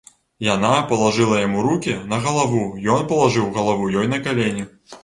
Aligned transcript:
Яна 0.45 0.71
палажыла 0.91 1.37
яму 1.47 1.65
рукі 1.67 1.93
на 2.15 2.21
галаву, 2.25 2.65
ён 2.97 3.07
палажыў 3.13 3.55
галаву 3.61 3.97
ёй 3.99 4.13
на 4.17 4.27
калені. 4.27 4.71